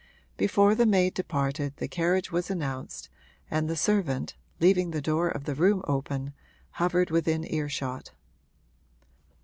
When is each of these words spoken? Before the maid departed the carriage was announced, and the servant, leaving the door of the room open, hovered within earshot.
Before 0.35 0.73
the 0.73 0.87
maid 0.87 1.13
departed 1.13 1.73
the 1.77 1.87
carriage 1.87 2.31
was 2.31 2.49
announced, 2.49 3.07
and 3.51 3.69
the 3.69 3.75
servant, 3.75 4.33
leaving 4.59 4.89
the 4.89 4.99
door 4.99 5.27
of 5.29 5.43
the 5.43 5.53
room 5.53 5.83
open, 5.85 6.33
hovered 6.71 7.11
within 7.11 7.45
earshot. 7.53 8.09